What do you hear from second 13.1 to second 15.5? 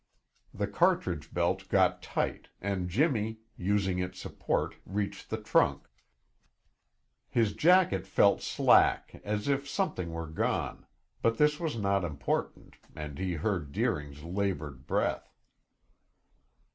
he heard Deering's labored breath.